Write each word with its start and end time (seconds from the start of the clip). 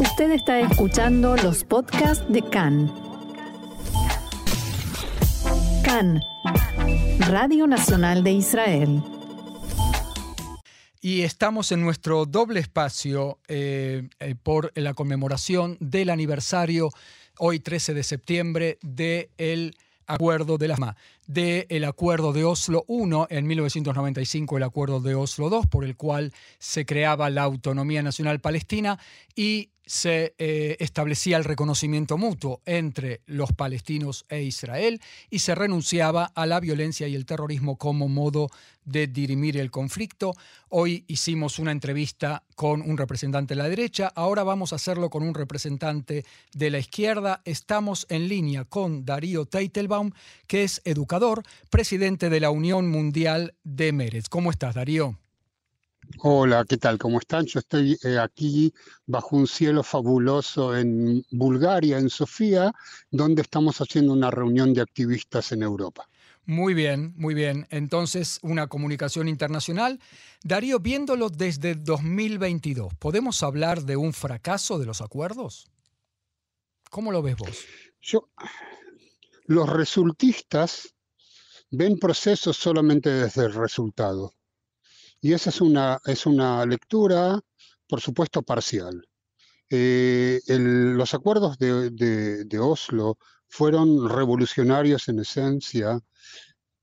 Usted 0.00 0.32
está 0.32 0.58
escuchando 0.58 1.36
los 1.36 1.62
podcasts 1.62 2.24
de 2.28 2.42
CAN. 2.42 2.92
CAN, 5.84 6.20
Radio 7.28 7.68
Nacional 7.68 8.24
de 8.24 8.32
Israel. 8.32 9.02
Y 11.00 11.22
estamos 11.22 11.70
en 11.70 11.80
nuestro 11.80 12.26
doble 12.26 12.58
espacio 12.58 13.38
eh, 13.46 14.08
eh, 14.18 14.34
por 14.42 14.72
la 14.74 14.94
conmemoración 14.94 15.76
del 15.78 16.10
aniversario, 16.10 16.90
hoy 17.38 17.60
13 17.60 17.94
de 17.94 18.02
septiembre, 18.02 18.78
del 18.82 19.30
el 19.38 19.76
acuerdo 20.06 20.58
de 20.58 20.68
las 20.68 20.78
del 21.26 21.84
acuerdo 21.84 22.32
de 22.32 22.44
Oslo 22.44 22.84
I, 22.88 23.34
en 23.34 23.46
1995 23.46 24.56
el 24.56 24.62
acuerdo 24.62 25.00
de 25.00 25.14
Oslo 25.14 25.48
II, 25.50 25.68
por 25.68 25.84
el 25.84 25.96
cual 25.96 26.32
se 26.58 26.84
creaba 26.84 27.30
la 27.30 27.42
autonomía 27.42 28.02
nacional 28.02 28.40
palestina 28.40 28.98
y 29.34 29.70
se 29.86 30.34
eh, 30.38 30.76
establecía 30.80 31.36
el 31.36 31.44
reconocimiento 31.44 32.16
mutuo 32.16 32.60
entre 32.64 33.20
los 33.26 33.52
palestinos 33.52 34.24
e 34.28 34.42
Israel 34.42 35.00
y 35.30 35.40
se 35.40 35.54
renunciaba 35.54 36.32
a 36.34 36.46
la 36.46 36.60
violencia 36.60 37.06
y 37.08 37.14
el 37.14 37.26
terrorismo 37.26 37.76
como 37.76 38.08
modo 38.08 38.50
de 38.84 39.06
dirimir 39.06 39.56
el 39.56 39.70
conflicto. 39.70 40.34
Hoy 40.68 41.04
hicimos 41.06 41.58
una 41.58 41.72
entrevista 41.72 42.44
con 42.54 42.82
un 42.82 42.96
representante 42.96 43.54
de 43.54 43.62
la 43.62 43.68
derecha, 43.68 44.12
ahora 44.14 44.42
vamos 44.42 44.72
a 44.72 44.76
hacerlo 44.76 45.10
con 45.10 45.22
un 45.22 45.34
representante 45.34 46.24
de 46.52 46.70
la 46.70 46.78
izquierda. 46.78 47.42
Estamos 47.44 48.06
en 48.08 48.28
línea 48.28 48.64
con 48.64 49.04
Darío 49.04 49.46
Teitelbaum, 49.46 50.12
que 50.46 50.64
es 50.64 50.82
educador, 50.84 51.42
presidente 51.70 52.30
de 52.30 52.40
la 52.40 52.50
Unión 52.50 52.90
Mundial 52.90 53.54
de 53.64 53.92
Mérez. 53.92 54.28
¿Cómo 54.28 54.50
estás, 54.50 54.74
Darío? 54.74 55.18
Hola, 56.18 56.64
¿qué 56.68 56.76
tal? 56.76 56.98
¿Cómo 56.98 57.18
están? 57.18 57.44
Yo 57.46 57.60
estoy 57.60 57.98
eh, 58.02 58.18
aquí 58.18 58.72
bajo 59.06 59.36
un 59.36 59.46
cielo 59.46 59.82
fabuloso 59.82 60.76
en 60.76 61.22
Bulgaria, 61.30 61.98
en 61.98 62.08
Sofía, 62.08 62.72
donde 63.10 63.42
estamos 63.42 63.80
haciendo 63.80 64.12
una 64.12 64.30
reunión 64.30 64.72
de 64.72 64.80
activistas 64.80 65.52
en 65.52 65.62
Europa. 65.62 66.08
Muy 66.46 66.74
bien, 66.74 67.14
muy 67.16 67.34
bien. 67.34 67.66
Entonces, 67.70 68.38
una 68.42 68.66
comunicación 68.66 69.28
internacional. 69.28 69.98
Darío, 70.42 70.78
viéndolo 70.78 71.30
desde 71.30 71.74
2022, 71.74 72.94
¿podemos 72.94 73.42
hablar 73.42 73.82
de 73.82 73.96
un 73.96 74.12
fracaso 74.12 74.78
de 74.78 74.86
los 74.86 75.00
acuerdos? 75.00 75.66
¿Cómo 76.90 77.12
lo 77.12 77.22
ves 77.22 77.36
vos? 77.36 77.64
Yo, 78.00 78.28
los 79.46 79.68
resultistas 79.68 80.94
ven 81.70 81.98
procesos 81.98 82.56
solamente 82.56 83.10
desde 83.10 83.46
el 83.46 83.54
resultado. 83.54 84.32
Y 85.24 85.32
esa 85.32 85.48
es 85.48 85.62
una, 85.62 85.98
es 86.04 86.26
una 86.26 86.66
lectura, 86.66 87.40
por 87.88 88.02
supuesto, 88.02 88.42
parcial. 88.42 89.08
Eh, 89.70 90.38
los 90.48 91.14
acuerdos 91.14 91.56
de, 91.58 92.58
Oslo 92.60 93.16
fueron 93.48 94.06
revolucionarios 94.06 95.08
en 95.08 95.20
esencia, 95.20 95.98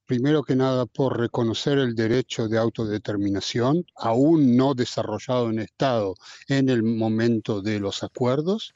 primero 0.07 0.41
que 0.41 0.55
nada 0.55 0.87
por 0.87 1.19
reconocer 1.19 1.77
el 1.77 1.93
derecho 1.93 2.47
de 2.47 2.57
autodeterminación, 2.57 3.85
aún 3.95 4.57
no 4.57 4.73
desarrollado 4.73 5.51
en 5.51 5.59
Estado 5.59 6.15
en 6.47 6.69
el 6.69 6.81
momento 6.81 7.61
de 7.61 7.79
los 7.79 8.01
acuerdos, 8.01 8.73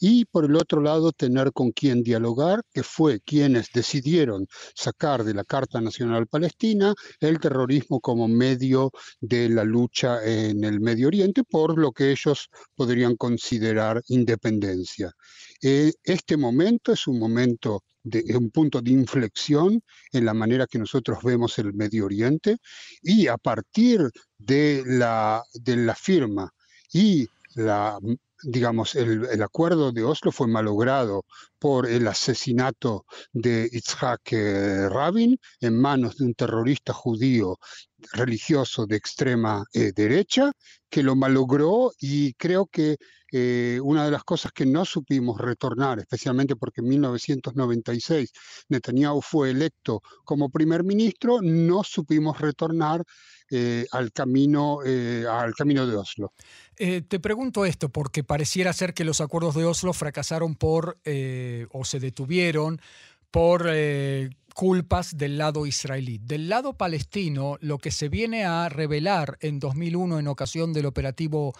y 0.00 0.24
por 0.26 0.44
el 0.44 0.56
otro 0.56 0.80
lado 0.80 1.12
tener 1.12 1.52
con 1.52 1.72
quién 1.72 2.02
dialogar, 2.02 2.62
que 2.72 2.82
fue 2.82 3.20
quienes 3.20 3.70
decidieron 3.72 4.46
sacar 4.74 5.24
de 5.24 5.34
la 5.34 5.44
Carta 5.44 5.80
Nacional 5.80 6.26
Palestina 6.26 6.94
el 7.20 7.38
terrorismo 7.38 8.00
como 8.00 8.28
medio 8.28 8.90
de 9.20 9.48
la 9.48 9.64
lucha 9.64 10.22
en 10.24 10.64
el 10.64 10.80
Medio 10.80 11.08
Oriente 11.08 11.42
por 11.44 11.78
lo 11.78 11.92
que 11.92 12.10
ellos 12.10 12.48
podrían 12.74 13.16
considerar 13.16 14.02
independencia. 14.08 15.12
Eh, 15.62 15.92
este 16.04 16.36
momento 16.36 16.92
es 16.92 17.06
un 17.06 17.18
momento 17.18 17.82
un 18.36 18.50
punto 18.50 18.80
de 18.80 18.92
inflexión 18.92 19.82
en 20.12 20.24
la 20.24 20.34
manera 20.34 20.66
que 20.66 20.78
nosotros 20.78 21.18
vemos 21.22 21.58
el 21.58 21.72
Medio 21.74 22.04
Oriente 22.04 22.58
y 23.02 23.26
a 23.26 23.36
partir 23.36 24.08
de 24.38 24.82
la, 24.86 25.42
de 25.52 25.76
la 25.76 25.94
firma 25.94 26.52
y 26.92 27.26
la 27.54 27.98
digamos, 28.42 28.94
el, 28.94 29.42
acuerdo 29.42 29.92
de 29.92 30.04
Oslo 30.04 30.32
fue 30.32 30.46
malogrado 30.48 31.24
por 31.58 31.86
el 31.86 32.06
asesinato 32.08 33.06
de 33.32 33.68
Itzhak 33.72 34.32
eh, 34.32 34.88
Rabin 34.88 35.38
en 35.60 35.80
manos 35.80 36.16
de 36.16 36.24
un 36.26 36.34
terrorista 36.34 36.92
judío 36.92 37.58
religioso 38.12 38.86
de 38.86 38.96
extrema 38.96 39.64
eh, 39.72 39.92
derecha, 39.94 40.52
que 40.88 41.02
lo 41.02 41.16
malogró 41.16 41.92
y 41.98 42.34
creo 42.34 42.66
que 42.66 42.96
eh, 43.32 43.80
una 43.82 44.04
de 44.04 44.10
las 44.10 44.24
cosas 44.24 44.52
que 44.52 44.64
no 44.64 44.84
supimos 44.84 45.40
retornar, 45.40 45.98
especialmente 45.98 46.56
porque 46.56 46.80
en 46.80 46.88
1996 46.88 48.32
Netanyahu 48.68 49.20
fue 49.20 49.50
electo 49.50 50.00
como 50.24 50.48
primer 50.48 50.84
ministro, 50.84 51.40
no 51.42 51.82
supimos 51.82 52.40
retornar 52.40 53.02
eh, 53.50 53.86
al, 53.92 54.12
camino, 54.12 54.78
al 54.80 55.54
camino 55.54 55.86
de 55.86 55.96
Oslo. 55.96 56.32
Te 56.76 57.20
pregunto 57.20 57.64
esto 57.64 57.88
porque 57.88 58.24
pareciera 58.24 58.72
ser 58.72 58.94
que 58.94 59.04
los 59.04 59.20
acuerdos 59.20 59.54
de 59.54 59.64
Oslo 59.64 59.92
fracasaron 59.92 60.54
por 60.54 60.98
o 61.72 61.84
se 61.84 62.00
detuvieron 62.00 62.80
por 63.30 63.68
culpas 64.56 65.18
del 65.18 65.36
lado 65.36 65.66
israelí. 65.66 66.16
Del 66.16 66.48
lado 66.48 66.72
palestino, 66.72 67.58
lo 67.60 67.76
que 67.76 67.90
se 67.90 68.08
viene 68.08 68.46
a 68.46 68.70
revelar 68.70 69.36
en 69.42 69.60
2001 69.60 70.18
en 70.18 70.28
ocasión 70.28 70.72
del 70.72 70.86
operativo 70.86 71.52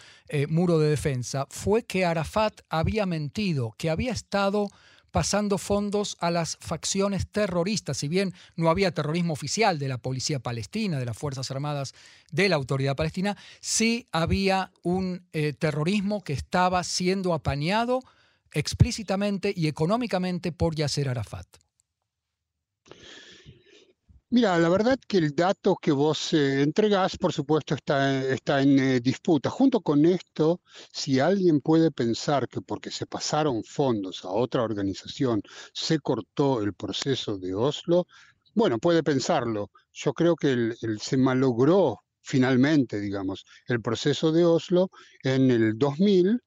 Muro 0.49 0.79
de 0.79 0.89
Defensa 0.89 1.47
fue 1.51 1.85
que 1.85 2.07
Arafat 2.07 2.63
había 2.71 3.05
mentido, 3.05 3.75
que 3.77 3.91
había 3.91 4.13
estado 4.13 4.71
pasando 5.11 5.59
fondos 5.59 6.17
a 6.21 6.31
las 6.31 6.57
facciones 6.59 7.27
terroristas. 7.29 7.99
Si 7.99 8.09
bien 8.09 8.33
no 8.57 8.71
había 8.71 8.95
terrorismo 8.95 9.35
oficial 9.35 9.79
de 9.79 9.89
la 9.89 9.99
policía 9.99 10.39
palestina, 10.39 10.99
de 10.99 11.05
las 11.05 11.19
Fuerzas 11.19 11.51
Armadas 11.51 11.93
de 12.33 12.49
la 12.49 12.57
Autoridad 12.57 12.97
Palestina, 12.97 13.37
sí 13.61 14.09
había 14.11 14.73
un 14.83 15.27
eh, 15.35 15.53
terrorismo 15.53 16.25
que 16.25 16.33
estaba 16.33 16.83
siendo 16.83 17.35
apañado 17.35 18.01
explícitamente 18.53 19.53
y 19.55 19.69
económicamente 19.69 20.51
por 20.51 20.75
Yasser 20.75 21.11
Arafat. 21.11 21.66
Mira, 24.37 24.59
la 24.59 24.69
verdad 24.69 24.99
que 25.09 25.17
el 25.17 25.35
dato 25.35 25.77
que 25.77 25.93
vos 25.93 26.35
eh, 26.35 26.61
entregás, 26.61 27.17
por 27.17 27.33
supuesto, 27.33 27.75
está, 27.75 28.23
está 28.23 28.61
en 28.61 28.79
eh, 28.79 29.01
disputa. 29.01 29.49
Junto 29.49 29.81
con 29.81 30.05
esto, 30.05 30.61
si 30.93 31.19
alguien 31.21 31.63
puede 31.63 31.91
pensar 31.91 32.47
que 32.47 32.61
porque 32.61 32.91
se 32.91 33.07
pasaron 33.07 33.65
fondos 33.65 34.27
a 34.27 34.29
otra 34.29 34.63
organización 34.63 35.41
se 35.73 36.01
cortó 36.01 36.61
el 36.61 36.75
proceso 36.75 37.39
de 37.39 37.55
Oslo, 37.55 38.07
bueno, 38.53 38.79
puede 38.79 39.03
pensarlo. 39.03 39.71
Yo 39.95 40.13
creo 40.13 40.37
que 40.37 40.75
se 41.01 41.17
malogró 41.17 42.03
finalmente, 42.21 43.01
digamos, 43.01 43.47
el 43.67 43.81
proceso 43.81 44.33
de 44.33 44.45
Oslo 44.45 44.91
en 45.23 45.51
el 45.51 45.79
2000 45.79 46.43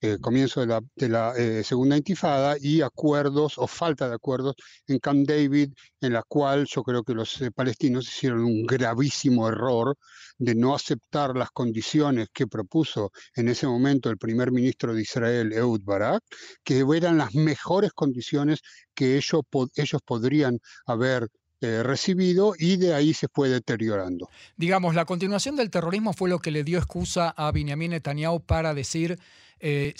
eh, 0.00 0.18
comienzo 0.20 0.60
de 0.60 1.08
la, 1.08 1.32
eh, 1.36 1.64
segunda 1.64 1.96
intifada 1.96 2.56
y 2.60 2.82
acuerdos 2.82 3.54
o 3.56 3.66
falta 3.66 4.08
de 4.08 4.14
acuerdos 4.14 4.54
en 4.86 4.98
Camp 4.98 5.26
David, 5.26 5.72
en 6.00 6.12
la 6.12 6.22
cual 6.22 6.66
yo 6.66 6.82
creo 6.82 7.02
que 7.02 7.14
los 7.14 7.40
eh, 7.40 7.50
palestinos 7.50 8.06
hicieron 8.06 8.44
un 8.44 8.64
gravísimo 8.66 9.48
error 9.48 9.96
de 10.38 10.54
no 10.54 10.74
aceptar 10.74 11.34
las 11.36 11.50
condiciones 11.50 12.28
que 12.32 12.46
propuso 12.46 13.10
en 13.34 13.48
ese 13.48 13.66
momento 13.66 14.10
el 14.10 14.18
primer 14.18 14.52
ministro 14.52 14.94
de 14.94 15.02
Israel, 15.02 15.52
Ehud 15.52 15.80
Barak, 15.82 16.22
que 16.62 16.84
eran 16.94 17.16
las 17.18 17.34
mejores 17.34 17.92
condiciones 17.92 18.60
que 18.94 19.16
ellos, 19.16 19.42
ellos 19.76 20.02
podrían 20.04 20.58
haber 20.86 21.28
recibido 21.60 22.54
y 22.58 22.76
de 22.76 22.94
ahí 22.94 23.14
se 23.14 23.28
fue 23.28 23.48
deteriorando. 23.48 24.28
Digamos, 24.56 24.94
la 24.94 25.04
continuación 25.04 25.56
del 25.56 25.70
terrorismo 25.70 26.12
fue 26.12 26.28
lo 26.28 26.38
que 26.38 26.50
le 26.50 26.64
dio 26.64 26.78
excusa 26.78 27.30
a 27.30 27.50
Benjamin 27.50 27.92
Netanyahu 27.92 28.40
para 28.40 28.74
decir 28.74 29.18
eh, 29.58 29.94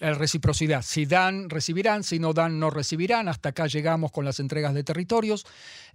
reciprocidad. 0.00 0.82
Si 0.82 1.04
dan, 1.04 1.50
recibirán, 1.50 2.02
si 2.02 2.18
no 2.18 2.32
dan, 2.32 2.58
no 2.58 2.70
recibirán. 2.70 3.28
Hasta 3.28 3.50
acá 3.50 3.66
llegamos 3.66 4.10
con 4.10 4.24
las 4.24 4.40
entregas 4.40 4.72
de 4.72 4.84
territorios. 4.84 5.44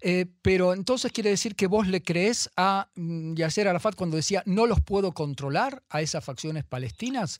Eh, 0.01 0.27
pero 0.43 0.73
entonces 0.73 1.11
quiere 1.11 1.31
decir 1.31 1.55
que 1.55 1.65
vos 1.65 1.87
le 1.87 2.03
crees 2.03 2.49
a 2.55 2.89
mm, 2.95 3.33
Yasser 3.33 3.67
Arafat 3.67 3.95
cuando 3.95 4.17
decía 4.17 4.43
no 4.45 4.67
los 4.67 4.81
puedo 4.81 5.13
controlar 5.13 5.81
a 5.89 6.01
esas 6.01 6.23
facciones 6.23 6.63
palestinas. 6.63 7.39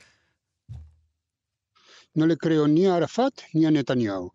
No 2.16 2.26
le 2.26 2.38
creo 2.38 2.68
ni 2.68 2.88
a 2.88 2.96
Arafat 2.96 3.34
ni 3.54 3.68
a 3.68 3.72
Netanyahu. 3.72 4.34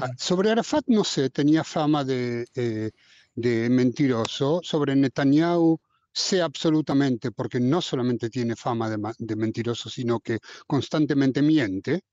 Ah, 0.00 0.10
sobre 0.16 0.50
Arafat 0.50 0.84
no 0.88 1.04
sé, 1.04 1.30
tenía 1.30 1.62
fama 1.62 2.04
de, 2.04 2.46
eh, 2.54 2.90
de 3.34 3.68
mentiroso. 3.68 4.60
Sobre 4.62 4.96
Netanyahu 4.96 5.78
sé 6.12 6.40
absolutamente, 6.40 7.30
porque 7.30 7.60
no 7.60 7.82
solamente 7.82 8.30
tiene 8.30 8.56
fama 8.56 8.88
de, 8.88 9.36
mentiroso, 9.36 9.90
sino 9.90 10.20
que 10.20 10.38
constantemente 10.66 11.42
miente. 11.42 12.04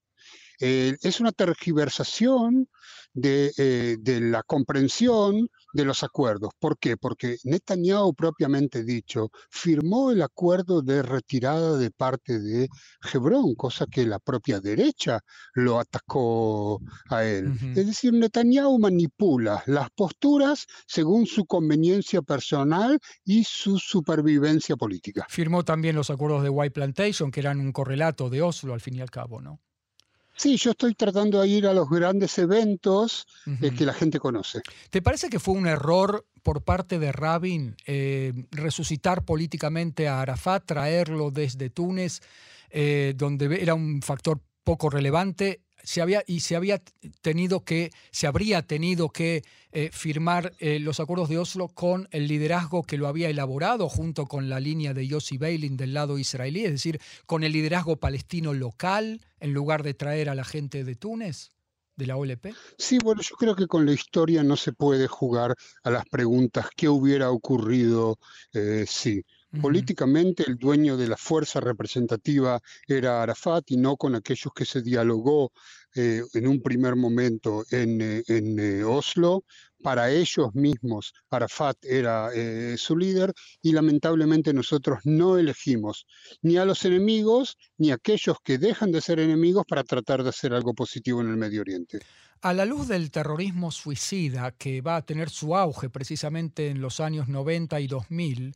Eh, 0.60 0.96
es 1.02 1.20
una 1.20 1.32
tergiversación 1.32 2.68
de, 3.14 3.98
de, 4.00 4.22
la 4.22 4.44
comprensión 4.44 5.48
de 5.74 5.86
los 5.86 6.04
acuerdos. 6.04 6.52
¿Por 6.60 6.78
qué? 6.78 6.98
Porque 6.98 7.38
Netanyahu, 7.44 8.14
propiamente 8.14 8.84
dicho, 8.84 9.30
firmó 9.50 10.12
el 10.12 10.22
acuerdo 10.22 10.82
de 10.82 11.04
retirada 11.04 11.78
de 11.78 11.92
parte 11.92 12.40
de 12.40 12.68
Hebrón, 13.14 13.56
cosa 13.56 13.86
que 13.86 14.06
la 14.06 14.20
propia 14.20 14.60
derecha 14.60 15.20
lo 15.54 15.80
atacó 15.80 16.82
a 17.10 17.24
él. 17.24 17.52
Es 17.76 17.86
decir, 17.86 18.14
Netanyahu 18.14 18.80
manipula 18.80 19.64
las 19.68 19.90
posturas 19.92 20.66
según 20.88 21.26
su 21.26 21.46
conveniencia 21.46 22.22
personal 22.22 23.00
y 23.24 23.44
su 23.44 23.78
supervivencia 23.78 24.76
política. 24.76 25.26
Firmó 25.30 25.64
también 25.64 25.96
los 25.96 26.10
acuerdos 26.10 26.44
de 26.44 26.50
White 26.50 26.74
Plantation, 26.74 27.32
que 27.32 27.40
eran 27.40 27.60
un 27.60 27.72
correlato 27.72 28.30
de 28.30 28.42
Oslo 28.42 28.74
al 28.74 28.82
fin 28.82 28.96
y 28.96 29.02
al 29.02 29.12
cabo, 29.12 29.42
¿no? 29.42 29.60
Sí, 30.36 30.58
yo 30.58 30.72
estoy 30.72 30.96
tratando 30.96 31.42
de 31.42 31.48
ir 31.48 31.68
a 31.68 31.74
los 31.74 31.90
grandes 31.90 32.38
eventos 32.38 33.28
eh, 33.62 33.72
que 33.72 33.86
la 33.86 33.94
gente 33.94 34.20
conoce. 34.20 34.62
¿Te 34.90 35.02
parece 35.02 35.30
que 35.30 35.40
fue 35.40 35.54
un 35.54 35.68
error 35.68 36.26
por 36.42 36.64
parte 36.64 37.00
de 37.00 37.12
Rabin 37.12 37.76
eh, 37.86 38.34
resucitar 38.52 39.24
políticamente 39.24 40.08
a 40.08 40.22
Arafat, 40.22 40.66
traerlo 40.66 41.32
desde 41.32 41.70
Túnez, 41.70 42.20
eh, 42.70 43.14
donde 43.16 43.62
era 43.62 43.76
un 43.76 44.02
factor 44.02 44.42
poco 44.64 44.90
relevante 44.90 45.62
se 45.84 46.02
había, 46.02 46.24
y 46.26 46.40
se 46.40 46.56
había 46.56 46.82
tenido 47.22 47.64
que, 47.64 47.92
se 48.12 48.28
habría 48.28 48.62
tenido 48.62 49.10
que 49.10 49.44
eh, 49.72 49.90
firmar 49.92 50.54
eh, 50.60 50.80
los 50.80 51.00
acuerdos 51.00 51.30
de 51.30 51.38
Oslo 51.38 51.68
con 51.68 52.08
el 52.12 52.28
liderazgo 52.28 52.84
que 52.84 52.98
lo 52.98 53.08
había 53.08 53.30
elaborado 53.30 53.90
junto 53.90 54.26
con 54.26 54.50
la 54.50 54.60
línea 54.60 54.94
de 54.94 55.08
Yossi 55.08 55.38
Beilin 55.38 55.78
del 55.78 55.94
lado 55.94 56.18
israelí, 56.18 56.66
es 56.66 56.72
decir, 56.72 57.00
con 57.26 57.44
el 57.44 57.52
liderazgo 57.52 57.98
palestino 57.98 58.54
local 58.54 59.22
en 59.40 59.54
lugar 59.54 59.84
de 59.84 59.94
traer 59.94 60.30
a 60.30 60.36
la 60.36 60.46
gente 60.46 60.84
de 60.84 60.96
Túnez 60.96 61.52
de 61.96 62.08
la 62.08 62.18
OLP? 62.18 62.54
Sí, 62.78 62.98
bueno, 63.04 63.22
yo 63.22 63.36
creo 63.36 63.56
que 63.56 63.68
con 63.68 63.86
la 63.86 63.94
historia 63.94 64.44
no 64.44 64.56
se 64.56 64.74
puede 64.74 65.08
jugar 65.08 65.56
a 65.84 65.92
las 65.92 66.06
preguntas 66.06 66.68
qué 66.76 66.90
hubiera 66.90 67.30
ocurrido 67.30 68.18
eh, 68.54 68.86
si. 68.88 69.24
Políticamente 69.62 70.44
el 70.48 70.58
dueño 70.58 70.98
de 70.98 71.08
la 71.08 71.18
fuerza 71.18 71.60
representativa 71.60 72.60
era 72.88 73.22
Arafat 73.22 73.70
y 73.72 73.78
no 73.78 73.98
con 73.98 74.16
aquellos 74.16 74.52
que 74.54 74.66
se 74.66 74.82
dialogó 74.82 75.52
eh, 75.96 76.24
en 76.34 76.48
un 76.48 76.62
primer 76.62 76.96
momento 76.96 77.64
en, 77.70 78.02
eh, 78.02 78.24
eh, 78.28 78.84
Oslo. 78.84 79.44
Para 79.84 80.10
ellos 80.10 80.56
mismos 80.56 81.14
Arafat 81.30 81.78
era 81.84 82.30
su 82.78 82.98
líder 82.98 83.34
y 83.62 83.74
lamentablemente 83.74 84.54
nosotros 84.54 85.00
no 85.04 85.38
elegimos 85.38 86.08
ni 86.42 86.56
a 86.56 86.64
los 86.64 86.86
enemigos 86.86 87.58
ni 87.78 87.92
a 87.92 87.96
aquellos 87.96 88.38
que 88.42 88.58
dejan 88.58 88.94
de 88.94 89.02
ser 89.02 89.20
enemigos 89.20 89.66
para 89.68 89.84
tratar 89.84 90.24
de 90.24 90.30
hacer 90.30 90.54
algo 90.54 90.74
positivo 90.74 91.20
en 91.20 91.32
el 91.32 91.36
Medio 91.36 91.60
Oriente. 91.60 92.00
A 92.42 92.54
la 92.54 92.66
luz 92.66 92.88
del 92.88 93.12
terrorismo 93.12 93.72
suicida 93.72 94.52
que 94.52 94.82
va 94.82 94.96
a 94.96 95.06
tener 95.06 95.30
su 95.30 95.56
auge 95.56 95.90
precisamente 95.90 96.70
en 96.70 96.80
los 96.82 97.02
años 97.02 97.28
90 97.28 97.80
y 97.82 97.88
2000, 97.88 98.56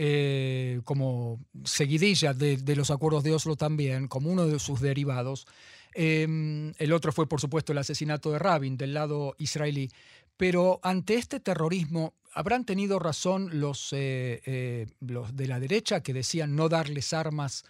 eh, 0.00 0.80
como 0.84 1.44
seguidilla 1.64 2.32
de, 2.32 2.76
los 2.76 2.92
acuerdos 2.92 3.24
de 3.24 3.34
Oslo 3.34 3.56
también, 3.56 4.06
como 4.06 4.30
uno 4.30 4.46
de 4.46 4.60
sus 4.60 4.80
derivados. 4.80 5.48
Em, 5.92 6.72
el 6.78 6.92
otro 6.92 7.10
fue, 7.10 7.28
por 7.28 7.40
supuesto, 7.40 7.72
el 7.72 7.78
asesinato 7.78 8.30
de 8.30 8.38
Rabin 8.38 8.76
del 8.76 8.94
lado 8.94 9.34
israelí. 9.38 9.90
Pero 10.36 10.78
ante 10.84 11.14
este 11.14 11.40
terrorismo, 11.40 12.14
¿habrán 12.32 12.64
tenido 12.64 13.00
razón 13.00 13.58
los, 13.58 13.92
eh, 13.92 14.40
eh, 14.46 14.86
los 15.00 15.34
de 15.34 15.48
la 15.48 15.58
derecha 15.58 16.00
que 16.00 16.14
decían 16.14 16.54
no 16.54 16.68
darles 16.68 17.12
armas 17.12 17.64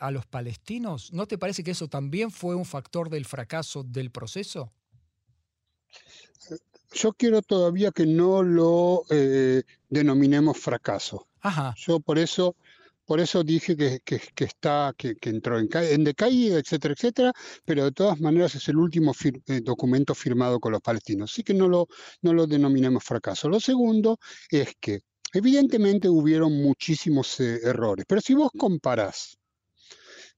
a 0.00 0.10
los 0.10 0.26
palestinos? 0.26 1.12
¿No 1.12 1.26
te 1.26 1.38
parece 1.38 1.62
que 1.62 1.70
eso 1.70 1.86
también 1.88 2.30
fue 2.32 2.56
un 2.56 2.66
factor 2.66 3.08
del 3.08 3.24
fracaso 3.24 3.84
del 3.84 4.10
proceso? 4.10 4.72
Yo 6.92 7.12
quiero 7.14 7.40
todavía 7.40 7.90
que 7.92 8.04
no 8.04 8.42
lo 8.42 9.04
denominemos 9.88 10.58
fracaso. 10.58 11.28
Yo 11.76 12.00
por 12.00 12.18
eso, 12.18 12.56
por 13.04 13.20
eso 13.20 13.44
dije 13.44 13.76
que, 13.76 14.00
que, 14.04 14.44
está, 14.44 14.94
que, 14.96 15.16
entró 15.22 15.58
en, 15.58 15.68
en, 15.72 16.04
decaída, 16.04 16.58
etcétera, 16.58 16.94
etcétera, 16.94 17.32
pero 17.64 17.84
de 17.84 17.92
todas 17.92 18.20
maneras 18.20 18.54
es 18.54 18.68
el 18.68 18.76
último 18.76 19.12
eh, 19.22 19.60
documento 19.60 20.14
firmado 20.14 20.58
con 20.60 20.72
los 20.72 20.80
palestinos. 20.80 21.30
Así 21.32 21.42
que 21.42 21.54
no 21.54 21.68
lo, 21.68 21.88
no 22.22 22.32
lo 22.32 22.46
denominemos 22.46 23.04
fracaso. 23.04 23.48
Lo 23.48 23.60
segundo 23.60 24.18
es 24.50 24.74
que 24.80 25.00
evidentemente 25.34 26.08
hubieron 26.08 26.52
muchísimos 26.62 27.38
eh, 27.40 27.60
errores, 27.62 28.06
pero 28.08 28.20
si 28.20 28.34
vos 28.34 28.50
comparás 28.56 29.36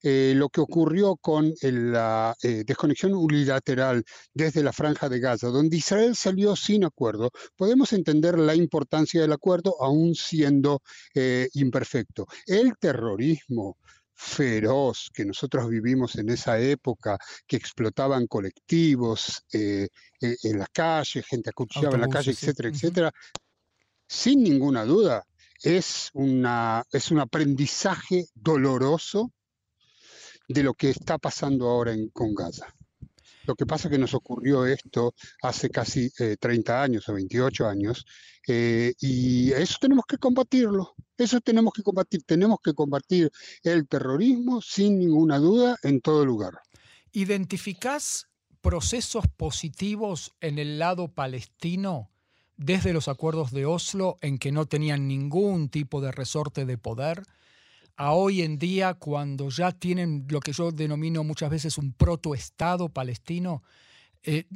eh, 0.09 0.35
lo 0.37 0.51
que 0.51 0.61
ocurrió 0.61 1.17
con 1.17 1.53
la 1.63 2.37
eh, 2.41 2.63
desconexión 2.65 3.13
unilateral 3.13 4.05
desde 4.33 4.63
la 4.63 4.73
franja 4.73 5.09
de 5.09 5.19
Gaza, 5.19 5.49
donde 5.49 5.79
Israel 5.79 6.15
salió 6.15 6.55
sin 6.55 6.85
acuerdo, 6.85 7.33
podemos 7.57 7.93
entender 7.93 8.39
la 8.39 8.55
importancia 8.55 9.21
del 9.21 9.33
acuerdo 9.33 9.75
aún 9.83 10.15
siendo 10.15 10.81
eh, 11.13 11.49
imperfecto. 11.55 12.29
El 12.47 12.75
terrorismo 12.79 13.79
feroz 14.15 15.11
que 15.13 15.25
nosotros 15.25 15.69
vivimos 15.69 16.15
en 16.15 16.29
esa 16.29 16.61
época, 16.61 17.19
que 17.45 17.57
explotaban 17.57 18.29
colectivos 18.29 19.43
en 19.51 19.89
la 20.57 20.69
calle, 20.73 21.25
gente 21.25 21.51
acuchillaba 21.51 21.97
en 21.97 22.03
la 22.03 22.09
calle, 22.09 22.31
etcétera, 22.31 22.69
etcétera, 22.69 23.13
sin 24.07 24.45
ninguna 24.45 24.85
duda, 24.85 25.27
es, 25.65 26.11
una, 26.13 26.85
es 26.93 27.11
un 27.11 27.19
aprendizaje 27.19 28.27
doloroso 28.35 29.33
de 30.49 30.63
lo 30.63 30.75
que 30.75 30.91
está 30.91 31.19
pasando 31.19 31.69
ahora 31.69 31.93
en, 31.93 32.09
con 32.11 32.35
Gaza. 32.35 32.75
Lo 33.47 33.55
que 33.55 33.67
pasa 33.67 33.89
es 33.89 33.93
que 33.93 33.99
nos 33.99 34.15
ocurrió 34.15 34.67
esto 34.67 35.15
hace 35.43 35.71
casi 35.71 36.11
30 36.11 36.73
eh, 36.73 36.85
años 36.85 37.09
o 37.09 37.15
28 37.15 37.69
años 37.69 38.05
eh, 38.49 38.95
y 39.01 39.53
eso 39.53 39.79
tenemos 39.81 40.05
que 40.07 40.19
combatirlo. 40.19 40.95
Eso 41.17 41.41
tenemos 41.41 41.73
que 41.73 41.83
combatir. 41.83 42.23
Tenemos 42.25 42.59
que 42.63 42.75
combatir 42.75 43.31
el 43.63 43.87
terrorismo 43.89 44.61
sin 44.61 44.99
ninguna 44.99 45.39
duda 45.39 45.77
en 45.83 46.01
todo 46.01 46.27
lugar. 46.27 46.55
¿Identificás 47.13 48.27
procesos 48.61 49.25
positivos 49.37 50.35
en 50.41 50.59
el 50.59 50.79
lado 50.79 51.09
palestino 51.09 52.11
desde 52.57 52.93
los 52.93 53.07
acuerdos 53.09 53.53
de 53.53 53.65
Oslo 53.65 54.17
en 54.23 54.39
que 54.39 54.51
no 54.51 54.67
tenían 54.67 55.07
ningún 55.07 55.69
tipo 55.69 56.01
de 56.01 56.11
resorte 56.11 56.67
de 56.67 56.79
poder? 56.79 57.23
A 57.97 58.13
hoy 58.13 58.43
en 58.43 58.59
día, 58.59 58.95
cuando 58.95 59.49
ya 59.49 59.73
tienen 59.73 60.27
lo 60.29 60.41
que 60.41 60.53
yo 60.53 60.71
denomino 60.71 61.25
muchas 61.25 61.51
veces 61.51 61.79
un 61.79 61.93
protoestado 61.93 62.89
palestino, 62.89 63.63
eh, 64.23 64.47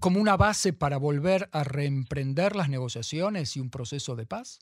como 0.00 0.20
una 0.20 0.36
base 0.36 0.72
para 0.72 0.96
volver 0.96 1.48
a 1.52 1.64
reemprender 1.64 2.54
las 2.54 2.68
negociaciones 2.68 3.56
y 3.56 3.60
un 3.60 3.70
proceso 3.70 4.16
de 4.16 4.26
paz? 4.26 4.60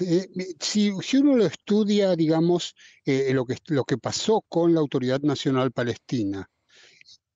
Eh, 0.00 0.28
si, 0.60 0.90
uno 0.90 1.36
lo 1.36 1.44
estudia, 1.44 2.14
digamos, 2.14 2.74
eh, 3.04 3.32
lo, 3.34 3.44
que, 3.44 3.56
lo 3.66 3.84
que 3.84 3.98
pasó 3.98 4.44
con 4.48 4.72
la 4.72 4.80
Autoridad 4.80 5.20
Nacional 5.20 5.72
Palestina, 5.72 6.48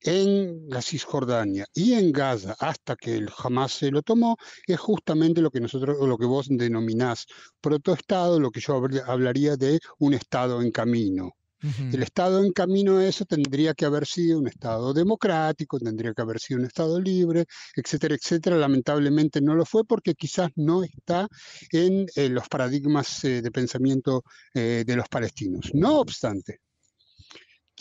en 0.04 0.68
la 0.68 0.82
Cisjordania 0.82 1.66
y 1.74 1.94
en 1.94 2.12
Gaza 2.12 2.56
hasta 2.58 2.96
que 2.96 3.16
el 3.16 3.30
Hamas 3.36 3.72
se 3.72 3.90
lo 3.90 4.02
tomó 4.02 4.36
es 4.66 4.78
justamente 4.80 5.40
lo 5.40 5.50
que 5.50 5.60
nosotros 5.60 5.96
lo 6.06 6.18
que 6.18 6.26
vos 6.26 6.46
denominás 6.50 7.26
protoestado, 7.60 8.40
lo 8.40 8.50
que 8.50 8.60
yo 8.60 8.82
hablaría 9.06 9.56
de 9.56 9.78
un 9.98 10.14
estado 10.14 10.62
en 10.62 10.70
camino. 10.70 11.32
El 11.62 12.02
estado 12.02 12.42
en 12.42 12.52
camino 12.52 12.96
a 12.96 13.06
eso 13.06 13.24
tendría 13.24 13.72
que 13.72 13.84
haber 13.84 14.04
sido 14.04 14.40
un 14.40 14.48
estado 14.48 14.92
democrático, 14.92 15.78
tendría 15.78 16.12
que 16.12 16.22
haber 16.22 16.40
sido 16.40 16.58
un 16.58 16.66
estado 16.66 17.00
libre, 17.00 17.44
etcétera, 17.76 18.16
etcétera. 18.16 18.56
Lamentablemente 18.56 19.40
no 19.40 19.54
lo 19.54 19.64
fue 19.64 19.84
porque 19.84 20.14
quizás 20.14 20.50
no 20.56 20.82
está 20.82 21.28
en 21.70 22.06
eh, 22.16 22.28
los 22.28 22.48
paradigmas 22.48 23.22
eh, 23.24 23.42
de 23.42 23.50
pensamiento 23.52 24.24
eh, 24.54 24.82
de 24.84 24.96
los 24.96 25.08
palestinos. 25.08 25.70
No 25.72 26.00
obstante, 26.00 26.58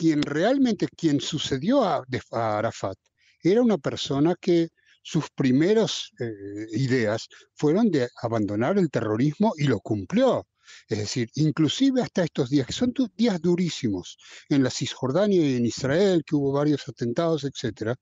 quien 0.02 0.24
realmente, 0.24 0.88
quien 0.88 1.22
sucedió 1.22 1.84
a, 1.84 2.04
Arafat, 2.32 2.98
era 3.44 3.62
una 3.62 3.78
persona 3.78 4.34
que 4.42 4.70
sus 5.04 5.30
primeras 5.30 6.10
eh, 6.20 6.66
ideas 6.72 7.28
fueron 7.54 7.92
de 7.92 8.10
abandonar 8.24 8.80
el 8.80 8.90
terrorismo 8.90 9.54
y 9.58 9.66
lo 9.66 9.80
cumplió. 9.80 10.48
Es 10.88 10.98
decir, 10.98 11.30
inclusive 11.36 12.02
hasta 12.02 12.24
estos 12.24 12.50
días, 12.50 12.66
que 12.66 12.74
son 12.74 12.94
días 13.16 13.40
durísimos 13.40 14.18
en 14.50 14.64
la 14.64 14.72
Cisjordania 14.72 15.40
y 15.48 15.58
en 15.58 15.68
Israel, 15.68 16.24
que 16.26 16.36
hubo 16.36 16.52
varios 16.52 16.90
atentados, 16.90 17.44
etc. 17.44 17.94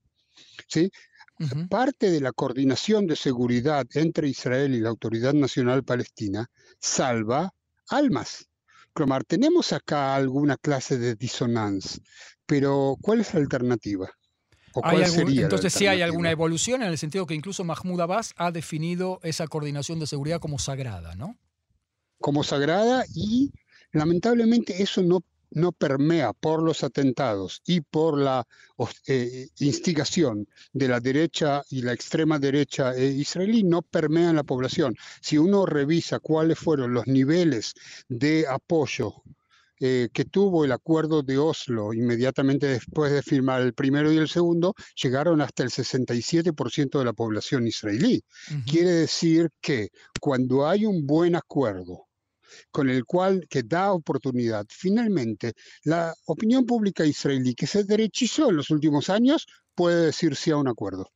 ¿sí? 0.69 0.89
Parte 1.69 2.11
de 2.11 2.21
la 2.21 2.31
coordinación 2.31 3.07
de 3.07 3.17
seguridad 3.17 3.85
entre 3.93 4.29
Israel 4.29 4.73
y 4.73 4.79
la 4.79 4.89
Autoridad 4.89 5.33
Nacional 5.33 5.83
Palestina 5.83 6.47
salva 6.79 7.53
almas. 7.89 8.48
Tenemos 9.27 9.71
acá 9.73 10.15
alguna 10.15 10.57
clase 10.57 10.97
de 10.97 11.15
disonancia, 11.15 12.01
pero 12.45 12.97
¿cuál 13.01 13.21
es 13.21 13.33
la 13.33 13.39
alternativa? 13.39 14.09
entonces 14.75 15.73
sí 15.73 15.87
hay 15.87 16.01
alguna 16.01 16.31
evolución 16.31 16.81
en 16.81 16.89
el 16.89 16.97
sentido 16.97 17.25
que 17.25 17.33
incluso 17.33 17.63
Mahmoud 17.63 18.01
Abbas 18.01 18.33
ha 18.37 18.51
definido 18.51 19.19
esa 19.23 19.47
coordinación 19.47 19.99
de 19.99 20.07
seguridad 20.07 20.39
como 20.39 20.59
sagrada, 20.59 21.15
¿no? 21.15 21.37
Como 22.19 22.43
sagrada 22.43 23.05
y 23.15 23.51
lamentablemente 23.91 24.83
eso 24.83 25.01
no 25.01 25.23
no 25.51 25.71
permea 25.71 26.33
por 26.33 26.63
los 26.63 26.83
atentados 26.83 27.61
y 27.65 27.81
por 27.81 28.17
la 28.17 28.45
eh, 29.07 29.47
instigación 29.59 30.47
de 30.73 30.87
la 30.87 30.99
derecha 30.99 31.63
y 31.69 31.81
la 31.81 31.93
extrema 31.93 32.39
derecha 32.39 32.95
eh, 32.95 33.07
israelí, 33.07 33.63
no 33.63 33.81
permea 33.81 34.29
en 34.29 34.35
la 34.35 34.43
población. 34.43 34.95
Si 35.21 35.37
uno 35.37 35.65
revisa 35.65 36.19
cuáles 36.19 36.59
fueron 36.59 36.93
los 36.93 37.07
niveles 37.07 37.73
de 38.07 38.45
apoyo 38.47 39.23
eh, 39.81 40.09
que 40.11 40.25
tuvo 40.25 40.65
el 40.65 40.73
acuerdo 40.73 41.23
de 41.23 41.37
Oslo 41.37 41.93
inmediatamente 41.93 42.67
después 42.67 43.13
de 43.13 43.23
firmar 43.23 43.61
el 43.61 43.73
primero 43.73 44.11
y 44.11 44.17
el 44.17 44.27
segundo, 44.27 44.75
llegaron 45.01 45.39
hasta 45.39 45.63
el 45.63 45.69
67% 45.69 46.99
de 46.99 47.05
la 47.05 47.13
población 47.13 47.65
israelí. 47.65 48.21
Quiere 48.69 48.91
decir 48.91 49.51
que 49.61 49.91
cuando 50.19 50.67
hay 50.67 50.85
un 50.85 51.07
buen 51.07 51.37
acuerdo, 51.37 52.08
con 52.71 52.89
el 52.89 53.05
cual 53.05 53.45
que 53.49 53.63
da 53.63 53.91
oportunidad. 53.91 54.65
Finalmente, 54.69 55.53
la 55.83 56.13
opinión 56.25 56.65
pública 56.65 57.05
israelí 57.05 57.55
que 57.55 57.67
se 57.67 57.83
derechizó 57.83 58.49
en 58.49 58.57
los 58.57 58.69
últimos 58.69 59.09
años 59.09 59.47
puede 59.75 60.07
decir 60.07 60.35
sí 60.35 60.51
a 60.51 60.57
un 60.57 60.67
acuerdo. 60.67 61.11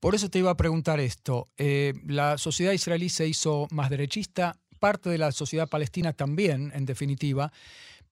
Por 0.00 0.14
eso 0.14 0.28
te 0.28 0.38
iba 0.38 0.50
a 0.50 0.56
preguntar 0.56 1.00
esto. 1.00 1.48
Eh, 1.56 1.94
la 2.06 2.38
sociedad 2.38 2.72
israelí 2.72 3.08
se 3.08 3.26
hizo 3.26 3.66
más 3.70 3.90
derechista, 3.90 4.58
parte 4.78 5.10
de 5.10 5.18
la 5.18 5.32
sociedad 5.32 5.68
palestina 5.68 6.12
también, 6.12 6.70
en 6.74 6.84
definitiva. 6.84 7.52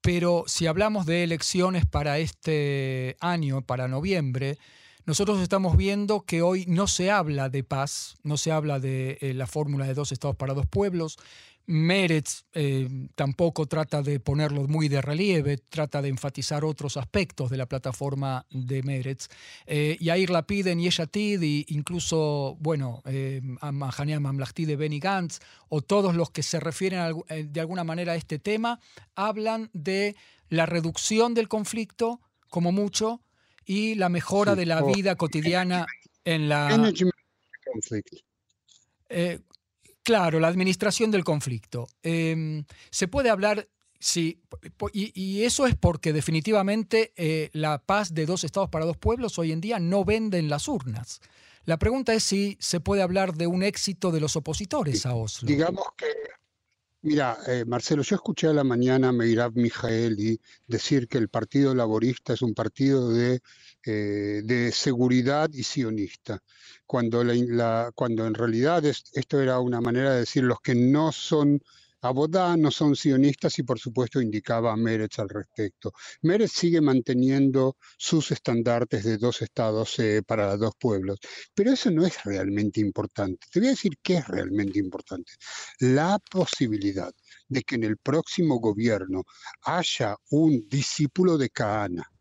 Pero 0.01 0.45
si 0.47 0.67
hablamos 0.67 1.07
de 1.07 1.25
elecciones 1.25 1.87
para 1.87 2.19
este 2.19 3.17
año, 3.21 3.63
para 3.63 3.89
noviembre, 3.89 4.59
nosotros 5.07 5.41
estamos 5.41 5.77
viendo 5.77 6.23
que 6.23 6.43
hoy 6.43 6.65
no 6.67 6.87
se 6.87 7.11
habla 7.11 7.49
de 7.49 7.63
paz, 7.63 8.17
no 8.23 8.39
se 8.39 8.53
habla 8.53 8.81
de 8.81 9.19
eh, 9.21 9.35
la 9.35 9.47
fórmula 9.47 9.87
de 9.87 9.95
dos 9.95 10.13
estados 10.13 10.37
para 10.37 10.55
dos 10.55 10.67
pueblos, 10.67 11.19
Meretz 11.67 12.45
eh, 12.53 12.89
tampoco 13.15 13.67
trata 13.67 14.03
de 14.03 14.21
ponerlo 14.21 14.67
muy 14.69 14.89
de 14.89 15.01
relieve, 15.01 15.57
trata 15.57 16.03
de 16.03 16.11
enfatizar 16.11 16.65
otros 16.65 16.97
aspectos 16.97 17.51
de 17.51 17.57
la 17.57 17.67
plataforma 17.67 18.45
de 18.51 18.83
Meretz. 18.83 19.29
Eh, 19.67 19.97
Yair 20.01 20.31
Lapid 20.31 20.67
en 20.67 20.81
Yeshatid, 20.81 21.43
e 21.43 21.65
incluso, 21.69 22.57
bueno, 22.61 23.03
eh, 23.07 23.41
Mamlahti 23.43 24.67
de 24.67 24.77
Benny 24.77 25.01
Gantz, 25.01 25.39
o 25.69 25.81
todos 25.81 26.15
los 26.15 26.31
que 26.31 26.43
se 26.43 26.61
refieren 26.61 27.23
eh, 27.29 27.47
de 27.49 27.61
alguna 27.61 27.85
manera 27.85 28.13
a 28.13 28.17
este 28.17 28.39
tema, 28.39 28.81
hablan 29.15 29.71
de 29.73 30.17
la 30.51 30.67
reducción 30.67 31.33
del 31.33 31.49
conflicto, 31.49 32.21
como 32.51 32.73
mucho, 32.73 33.23
y 33.65 33.95
la 33.95 34.11
mejora 34.11 34.55
de 34.55 34.67
la 34.67 34.83
vida 34.83 35.17
cotidiana 35.17 35.87
en 36.25 36.49
la... 36.49 36.93
Eh, 39.09 39.39
Claro, 40.05 40.39
la 40.39 40.49
administración 40.49 41.11
del 41.11 41.25
conflicto. 41.25 41.89
Em, 42.03 42.65
se 42.91 43.09
puede 43.09 43.31
hablar, 43.31 43.69
sí, 43.99 44.39
y, 44.93 45.43
eso 45.45 45.67
es 45.67 45.75
porque 45.77 46.13
definitivamente 46.13 47.15
eh, 47.17 47.49
la 47.55 47.79
paz 47.79 48.13
de 48.13 48.27
dos 48.27 48.45
estados 48.45 48.69
para 48.69 48.85
dos 48.85 48.99
pueblos 48.99 49.39
hoy 49.39 49.51
en 49.51 49.63
día 49.63 49.79
no 49.79 50.05
vende 50.05 50.39
en 50.39 50.51
las 50.51 50.69
urnas. 50.69 51.21
La 51.65 51.79
pregunta 51.79 52.13
es 52.13 52.23
si 52.23 52.59
se 52.61 52.81
puede 52.81 53.01
hablar 53.01 53.33
de 53.33 53.47
un 53.47 53.63
éxito 53.63 54.11
de 54.11 54.21
los 54.21 54.37
opositores 54.37 55.07
a 55.07 55.15
Oslo. 55.15 55.49
Digamos 55.49 55.87
que, 55.97 56.13
mira, 57.05 57.39
eh, 57.47 57.65
Marcelo, 57.67 58.03
yo 58.03 58.17
escuché 58.17 58.49
a 58.49 58.53
la 58.53 58.65
mañana 58.65 59.11
a 59.11 59.13
Meirav 59.13 59.53
Mijaeli 59.55 60.41
decir 60.67 61.07
que 61.07 61.19
el 61.19 61.29
Partido 61.29 61.75
Laborista 61.75 62.33
es 62.33 62.43
un 62.43 62.55
partido 62.55 63.11
de, 63.11 63.41
eh, 63.85 64.41
de 64.45 64.73
seguridad 64.73 65.51
y 65.53 65.63
sionista 65.65 66.43
cuando, 66.87 67.23
la, 67.23 67.93
cuando 67.95 68.27
en 68.27 68.35
realidad 68.35 68.85
esto 68.85 69.41
era 69.41 69.61
una 69.61 69.81
manera 69.81 70.15
de 70.15 70.21
decir 70.21 70.45
los 70.45 70.61
que 70.61 70.75
no 70.75 71.13
son 71.13 71.61
Abodá 72.05 72.55
no 72.59 72.71
son 72.71 72.95
sionistas 72.97 73.59
y 73.59 73.63
por 73.63 73.79
supuesto 73.79 74.21
indicaba 74.21 74.71
a 74.71 74.77
Meretz 74.77 75.19
al 75.21 75.31
respecto. 75.31 75.95
Meretz 76.21 76.53
sigue 76.53 76.83
manteniendo 76.83 77.79
sus 77.97 78.31
estandartes 78.31 79.05
de 79.05 79.17
dos 79.17 79.41
estados 79.41 79.99
eh, 80.01 80.23
para 80.23 80.55
dos 80.59 80.75
pueblos, 80.79 81.19
pero 81.55 81.73
eso 81.73 81.91
no 81.91 82.05
es 82.05 82.23
realmente 82.25 82.79
importante. 82.81 83.47
Te 83.51 83.59
voy 83.59 83.69
a 83.69 83.71
decir 83.71 83.97
qué 84.03 84.19
es 84.19 84.29
realmente 84.29 84.79
importante. 84.79 85.33
La 85.79 86.19
posibilidad 86.31 87.11
de 87.49 87.63
que 87.63 87.77
en 87.77 87.85
el 87.85 87.97
próximo 87.97 88.61
gobierno 88.61 89.23
haya 89.63 90.15
un 90.29 90.69
discípulo 90.69 91.39
de 91.39 91.49
Caana 91.49 92.14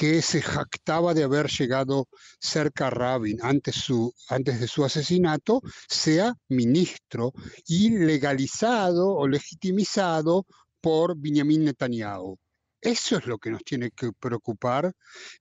que 0.00 0.22
se 0.22 0.40
jactaba 0.40 1.12
de 1.12 1.24
haber 1.24 1.48
llegado 1.50 2.08
cerca 2.40 2.86
a 2.86 2.90
Rabin 2.90 3.38
antes, 3.42 3.84
de 3.86 4.66
su 4.66 4.82
asesinato, 4.82 5.60
sea 5.90 6.34
ministro 6.48 7.34
y 7.66 7.90
legalizado 7.90 9.10
o 9.10 9.28
legitimizado 9.28 10.46
por 10.80 11.18
Benjamin 11.18 11.66
Netanyahu. 11.66 12.38
Eso 12.80 13.18
es 13.18 13.26
lo 13.26 13.36
que 13.36 13.50
nos 13.50 13.62
tiene 13.62 13.90
que 13.90 14.10
preocupar, 14.18 14.90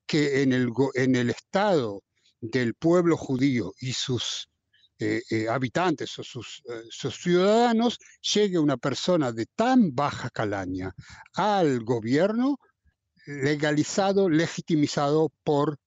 que 0.06 0.42
en 0.42 0.52
el, 0.52 1.30
estado 1.30 2.04
del 2.42 2.74
pueblo 2.74 3.16
judío 3.16 3.72
y 3.80 3.94
sus 3.94 4.50
eh, 5.00 5.22
eh, 5.30 5.48
habitantes 5.48 6.20
o 6.20 6.22
eh, 6.22 6.84
sus, 6.90 7.16
ciudadanos 7.16 7.98
llegue 8.34 8.60
una 8.60 8.76
persona 8.76 9.32
de 9.32 9.46
tan 9.56 9.96
baja 9.96 10.30
calaña 10.30 10.94
al 11.36 11.80
gobierno 11.86 12.58
legalizado, 13.26 14.30
legitimizado 14.30 15.32
por 15.44 15.78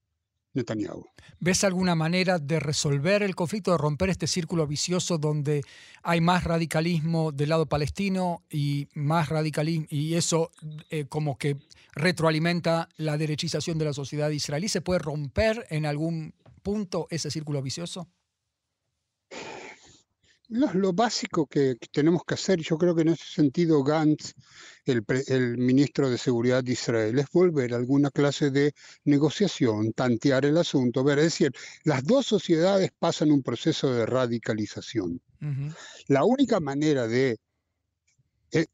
Netanyahu. 0.55 1.07
¿Ves 1.41 1.65
alguna 1.65 1.95
manera 1.95 2.39
de 2.39 2.61
resolver 2.61 3.23
el 3.23 3.35
conflicto, 3.35 3.73
de 3.73 3.79
romper 3.79 4.11
este 4.11 4.27
círculo 4.27 4.67
vicioso 4.67 5.19
donde 5.19 5.63
hay 6.03 6.21
más 6.21 6.45
radicalismo 6.45 7.33
del 7.33 7.49
lado 7.49 7.67
palestino 7.67 8.45
y 8.51 8.89
más 8.95 9.29
radicalismo, 9.29 9.87
y 9.91 10.15
eso 10.15 10.51
eh, 10.91 11.07
como 11.07 11.39
que 11.39 11.57
retroalimenta 11.95 12.89
la 12.97 13.17
derechización 13.17 13.79
de 13.79 13.87
la 13.87 13.93
sociedad 13.93 14.31
israelí? 14.31 14.69
¿Se 14.69 14.83
puede 14.83 15.01
romper 15.01 15.67
en 15.71 15.87
algún 15.87 16.35
punto 16.63 17.07
ese 17.11 17.31
círculo 17.31 17.63
vicioso? 17.63 18.09
Lo 20.53 20.93
básico 20.93 21.47
que, 21.47 21.77
tenemos 21.91 22.23
que 22.27 22.35
hacer, 22.35 22.61
yo 22.61 22.77
creo 22.77 22.95
que 22.95 23.03
en 23.03 23.09
ese 23.09 23.25
sentido 23.25 23.83
Gantz, 23.83 24.35
el, 24.85 25.05
el, 25.29 25.57
ministro 25.57 26.11
de 26.11 26.19
Seguridad 26.19 26.63
de 26.63 26.73
Israel, 26.73 27.19
es 27.19 27.27
volver 27.33 27.73
a 27.73 27.77
alguna 27.77 28.11
clase 28.11 28.51
de 28.51 28.75
negociación, 29.05 29.93
tantear 29.93 30.45
el 30.45 30.59
asunto, 30.59 31.05
ver, 31.05 31.19
es 31.19 31.25
decir, 31.25 31.53
las 31.85 32.05
dos 32.05 32.27
sociedades 32.27 32.91
pasan 32.99 33.31
un 33.31 33.43
proceso 33.43 33.93
de 33.93 34.07
radicalización. 34.07 35.21
La 36.07 36.25
única 36.25 36.61
manera 36.61 37.09
de 37.09 37.39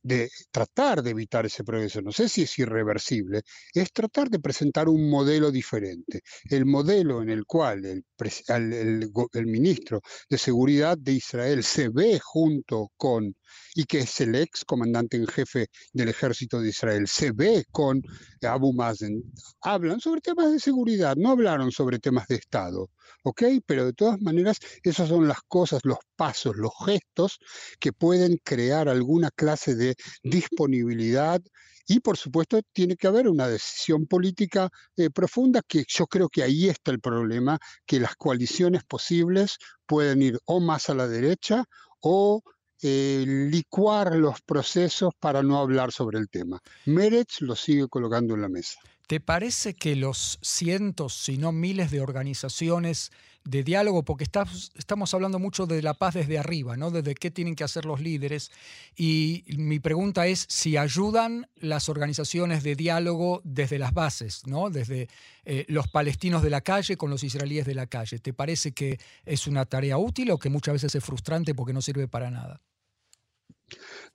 de 0.02 0.28
tratar 0.50 1.02
de 1.02 1.10
evitar 1.10 1.46
ese 1.46 1.64
progreso, 1.64 2.02
no 2.02 2.12
sé 2.12 2.28
si 2.28 2.42
es 2.42 2.58
irreversible, 2.58 3.42
es 3.72 3.92
tratar 3.92 4.28
de 4.28 4.40
presentar 4.40 4.88
un 4.88 5.08
modelo 5.08 5.50
diferente. 5.50 6.22
El 6.50 6.66
modelo 6.66 7.22
en 7.22 7.30
el 7.30 7.44
cual 7.44 7.84
el, 7.84 8.04
el, 8.48 9.46
ministro 9.46 10.00
de 10.28 10.38
Seguridad 10.38 10.98
de 10.98 11.12
Israel 11.12 11.62
se 11.62 11.88
ve 11.88 12.18
junto 12.22 12.90
con, 12.96 13.34
y 13.74 13.84
que 13.84 14.00
es 14.00 14.20
el 14.20 14.34
ex 14.34 14.64
comandante 14.64 15.16
en 15.16 15.26
jefe 15.26 15.68
del 15.92 16.08
ejército 16.08 16.60
de 16.60 16.70
Israel, 16.70 17.06
se 17.06 17.32
ve 17.32 17.64
con 17.70 18.02
Abu 18.42 18.72
Mazen, 18.72 19.22
hablan 19.60 20.00
sobre 20.00 20.20
temas 20.20 20.52
de 20.52 20.60
seguridad, 20.60 21.16
no 21.16 21.30
hablaron 21.30 21.70
sobre 21.70 21.98
temas 21.98 22.26
de 22.28 22.36
Estado. 22.36 22.90
¿ok? 23.24 23.42
Pero 23.66 23.84
de 23.86 23.92
todas 23.92 24.20
maneras, 24.20 24.58
esas 24.82 25.08
son 25.08 25.28
las 25.28 25.40
cosas, 25.42 25.80
los 25.84 25.98
pasos, 26.18 26.56
los 26.56 26.72
gestos 26.84 27.38
que 27.78 27.92
pueden 27.92 28.38
crear 28.42 28.88
alguna 28.88 29.30
clase 29.30 29.76
de 29.76 29.94
disponibilidad 30.24 31.40
y 31.86 32.00
por 32.00 32.18
supuesto 32.18 32.60
tiene 32.72 32.96
que 32.96 33.06
haber 33.06 33.28
una 33.28 33.48
decisión 33.48 34.06
política 34.06 34.68
eh, 34.96 35.10
profunda 35.10 35.62
que 35.66 35.84
yo 35.88 36.06
creo 36.06 36.28
que 36.28 36.42
ahí 36.42 36.68
está 36.68 36.90
el 36.90 37.00
problema, 37.00 37.58
que 37.86 38.00
las 38.00 38.16
coaliciones 38.16 38.82
posibles 38.84 39.56
pueden 39.86 40.20
ir 40.20 40.38
o 40.44 40.60
más 40.60 40.90
a 40.90 40.94
la 40.94 41.06
derecha 41.06 41.64
o 42.00 42.42
eh, 42.82 43.24
licuar 43.26 44.16
los 44.16 44.42
procesos 44.42 45.14
para 45.18 45.42
no 45.42 45.58
hablar 45.58 45.90
sobre 45.92 46.18
el 46.18 46.28
tema. 46.28 46.60
Meretz 46.84 47.40
lo 47.40 47.56
sigue 47.56 47.88
colocando 47.88 48.34
en 48.34 48.42
la 48.42 48.48
mesa. 48.48 48.78
¿Te 49.08 49.20
parece 49.20 49.72
que 49.72 49.96
los 49.96 50.38
cientos, 50.42 51.14
si 51.14 51.38
no 51.38 51.50
miles 51.50 51.90
de 51.90 52.02
organizaciones 52.02 53.10
de 53.48 53.64
diálogo, 53.64 54.04
porque 54.04 54.24
estamos 54.24 55.14
hablando 55.14 55.38
mucho 55.38 55.66
de 55.66 55.80
la 55.80 55.94
paz 55.94 56.14
desde 56.14 56.38
arriba, 56.38 56.76
¿no? 56.76 56.90
Desde 56.90 57.14
qué 57.14 57.30
tienen 57.30 57.56
que 57.56 57.64
hacer 57.64 57.86
los 57.86 58.00
líderes. 58.00 58.50
Y 58.94 59.44
mi 59.56 59.80
pregunta 59.80 60.26
es 60.26 60.44
si 60.50 60.76
ayudan 60.76 61.48
las 61.56 61.88
organizaciones 61.88 62.62
de 62.62 62.76
diálogo 62.76 63.40
desde 63.44 63.78
las 63.78 63.94
bases, 63.94 64.46
¿no? 64.46 64.68
Desde 64.68 65.08
eh, 65.46 65.64
los 65.68 65.88
palestinos 65.88 66.42
de 66.42 66.50
la 66.50 66.60
calle 66.60 66.98
con 66.98 67.08
los 67.08 67.24
israelíes 67.24 67.64
de 67.64 67.74
la 67.74 67.86
calle. 67.86 68.18
¿Te 68.18 68.34
parece 68.34 68.72
que 68.72 69.00
es 69.24 69.46
una 69.46 69.64
tarea 69.64 69.96
útil 69.96 70.30
o 70.30 70.38
que 70.38 70.50
muchas 70.50 70.74
veces 70.74 70.94
es 70.94 71.02
frustrante 71.02 71.54
porque 71.54 71.72
no 71.72 71.80
sirve 71.80 72.06
para 72.06 72.30
nada? 72.30 72.60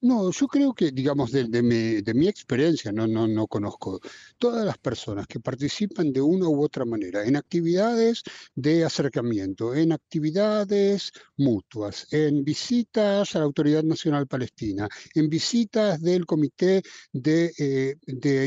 No, 0.01 0.31
yo 0.31 0.47
creo 0.47 0.73
que, 0.73 0.91
digamos, 0.91 1.31
de, 1.31 1.61
mi, 1.63 2.27
experiencia, 2.27 2.91
no, 2.91 3.07
no, 3.07 3.27
no 3.27 3.47
conozco 3.47 3.99
todas 4.37 4.65
las 4.65 4.77
personas 4.77 5.27
que 5.27 5.39
participan 5.39 6.11
de 6.11 6.21
una 6.21 6.49
u 6.49 6.61
otra 6.63 6.85
manera 6.85 7.25
en 7.25 7.35
actividades 7.35 8.23
de 8.55 8.83
acercamiento, 8.83 9.73
en 9.75 9.91
actividades 9.91 11.11
mutuas, 11.37 12.07
en 12.11 12.43
visitas 12.43 13.35
a 13.35 13.39
la 13.39 13.45
Autoridad 13.45 13.83
Nacional 13.83 14.27
Palestina, 14.27 14.89
en 15.15 15.29
visitas 15.29 16.01
del 16.01 16.25
Comité 16.25 16.81
de, 17.11 17.53
eh, 17.57 17.95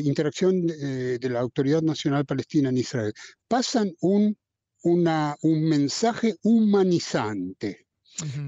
Interacción 0.05 0.69
eh, 0.69 1.19
de 1.21 1.31
la 1.31 1.41
Autoridad 1.41 1.83
Nacional 1.83 2.27
Palestina 2.27 2.69
en 2.69 2.79
Israel, 2.79 3.13
pasan 3.49 3.93
un, 4.01 4.37
mensaje 5.43 6.37
humanizante 6.43 7.86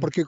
porque 0.00 0.24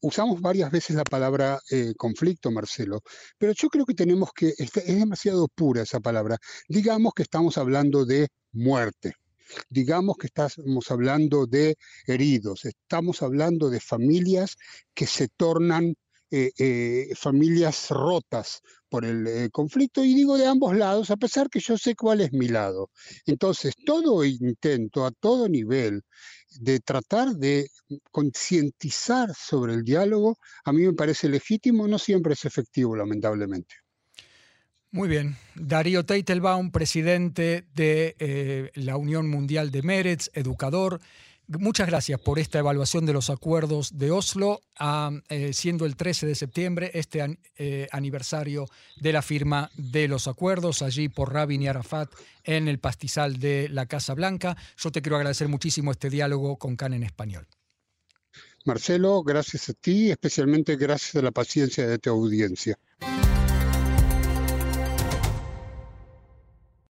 usamos 0.00 0.40
varias 0.40 0.70
veces 0.70 0.96
la 0.96 1.04
palabra 1.04 1.60
eh, 1.70 1.94
conflicto, 1.96 2.50
Marcelo, 2.50 3.02
pero 3.38 3.52
yo 3.52 3.68
creo 3.68 3.84
que 3.84 3.94
tenemos 3.94 4.30
que, 4.34 4.48
es, 4.56 4.76
es 4.76 4.98
demasiado 4.98 5.48
pura 5.48 5.82
esa 5.82 6.00
palabra. 6.00 6.36
Digamos 6.68 7.12
que 7.14 7.22
estamos 7.22 7.58
hablando 7.58 8.04
de 8.04 8.28
muerte, 8.52 9.14
digamos 9.68 10.16
que 10.16 10.26
estamos 10.26 10.90
hablando 10.90 11.46
de 11.46 11.76
heridos, 12.06 12.64
estamos 12.64 13.22
hablando 13.22 13.70
de 13.70 13.80
familias 13.80 14.56
que 14.94 15.06
se 15.06 15.28
tornan 15.28 15.94
eh, 16.32 16.52
eh, 16.58 17.08
familias 17.16 17.88
rotas 17.90 18.60
por 18.88 19.04
el 19.04 19.50
conflicto, 19.50 20.04
y 20.04 20.14
digo 20.14 20.36
de 20.36 20.46
ambos 20.46 20.76
lados, 20.76 21.10
a 21.10 21.16
pesar 21.16 21.48
que 21.48 21.60
yo 21.60 21.76
sé 21.76 21.96
cuál 21.96 22.20
es 22.20 22.32
mi 22.32 22.48
lado. 22.48 22.90
Entonces, 23.26 23.74
todo 23.84 24.24
intento 24.24 25.06
a 25.06 25.10
todo 25.10 25.48
nivel 25.48 26.02
de 26.58 26.80
tratar 26.80 27.30
de 27.30 27.68
concientizar 28.10 29.34
sobre 29.34 29.74
el 29.74 29.84
diálogo, 29.84 30.36
a 30.64 30.72
mí 30.72 30.82
me 30.86 30.92
parece 30.92 31.28
legítimo, 31.28 31.86
no 31.86 31.98
siempre 31.98 32.34
es 32.34 32.44
efectivo, 32.44 32.96
lamentablemente. 32.96 33.76
Muy 34.92 35.08
bien. 35.08 35.36
Darío 35.54 36.04
Teitelbaum, 36.04 36.72
presidente 36.72 37.64
de 37.74 38.16
eh, 38.18 38.70
la 38.74 38.96
Unión 38.96 39.30
Mundial 39.30 39.70
de 39.70 39.82
Meretz, 39.82 40.30
educador. 40.34 41.00
Muchas 41.58 41.88
gracias 41.88 42.20
por 42.20 42.38
esta 42.38 42.60
evaluación 42.60 43.06
de 43.06 43.12
los 43.12 43.28
acuerdos 43.28 43.98
de 43.98 44.12
Oslo, 44.12 44.60
eh, 45.28 45.52
siendo 45.52 45.84
el 45.84 45.96
13 45.96 46.26
de 46.26 46.36
septiembre 46.36 46.92
este 46.94 47.40
eh, 47.56 47.88
aniversario 47.90 48.66
de 49.00 49.12
la 49.12 49.20
firma 49.20 49.68
de 49.74 50.06
los 50.06 50.28
acuerdos 50.28 50.80
allí 50.80 51.08
por 51.08 51.32
Rabin 51.32 51.62
y 51.62 51.66
Arafat 51.66 52.08
en 52.44 52.68
el 52.68 52.78
pastizal 52.78 53.40
de 53.40 53.68
la 53.68 53.86
Casa 53.86 54.14
Blanca. 54.14 54.56
Yo 54.76 54.92
te 54.92 55.02
quiero 55.02 55.16
agradecer 55.16 55.48
muchísimo 55.48 55.90
este 55.90 56.08
diálogo 56.08 56.56
con 56.56 56.76
Can 56.76 56.94
en 56.94 57.02
español. 57.02 57.48
Marcelo, 58.64 59.24
gracias 59.24 59.70
a 59.70 59.72
ti, 59.72 60.12
especialmente 60.12 60.76
gracias 60.76 61.16
a 61.16 61.22
la 61.22 61.32
paciencia 61.32 61.84
de 61.84 61.98
tu 61.98 62.10
audiencia. 62.10 62.78